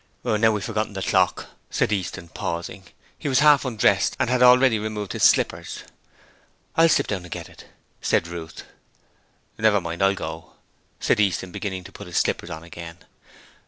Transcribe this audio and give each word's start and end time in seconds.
'Now 0.23 0.51
we've 0.51 0.63
forgot 0.63 0.91
the 0.91 1.03
clock,' 1.03 1.45
said 1.69 1.91
Easton, 1.91 2.29
pausing. 2.29 2.85
He 3.19 3.29
was 3.29 3.37
half 3.41 3.65
undressed 3.65 4.17
and 4.19 4.31
had 4.31 4.41
already 4.41 4.79
removed 4.79 5.13
his 5.13 5.21
slippers. 5.21 5.83
'I'll 6.75 6.89
slip 6.89 7.05
down 7.05 7.21
and 7.21 7.29
get 7.29 7.47
it,' 7.47 7.65
said 8.01 8.27
Ruth. 8.27 8.63
'Never 9.59 9.79
mind, 9.79 10.01
I'll 10.01 10.15
go,' 10.15 10.53
said 10.99 11.19
Easton, 11.19 11.51
beginning 11.51 11.83
to 11.83 11.91
put 11.91 12.07
his 12.07 12.17
slippers 12.17 12.49
on 12.49 12.63
again. 12.63 12.97